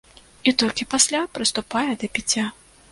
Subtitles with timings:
[0.51, 2.53] І толькі пасля прыступае да піцця.